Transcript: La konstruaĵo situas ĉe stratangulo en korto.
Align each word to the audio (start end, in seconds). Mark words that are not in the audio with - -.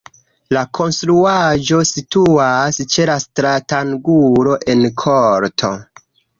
La 0.55 0.61
konstruaĵo 0.77 1.81
situas 1.89 2.81
ĉe 2.95 3.19
stratangulo 3.27 4.59
en 4.77 4.85
korto. 5.07 5.75